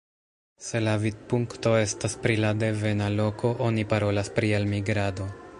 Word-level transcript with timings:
Se 0.67 0.79
la 0.85 0.95
vidpunkto 1.01 1.73
estas 1.81 2.17
pri 2.25 2.39
la 2.47 2.55
devena 2.65 3.13
loko, 3.19 3.55
oni 3.69 3.89
parolas 3.93 4.37
pri 4.41 4.55
elmigrado. 4.63 5.35